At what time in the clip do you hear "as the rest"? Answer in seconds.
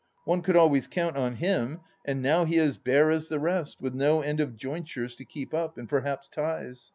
3.11-3.79